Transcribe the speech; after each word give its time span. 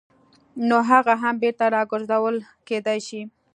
نو 0.67 0.77
هغه 0.89 1.13
هم 1.21 1.35
بېرته 1.43 1.65
راګرځول 1.75 2.35
کېدای 2.67 2.99
شي. 3.07 3.21